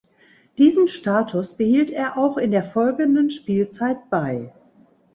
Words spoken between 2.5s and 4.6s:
folgenden Spielzeit bei.